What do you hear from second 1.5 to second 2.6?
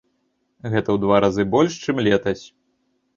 больш, чым летась.